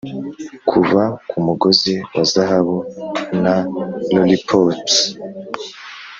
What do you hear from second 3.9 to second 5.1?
lollipops,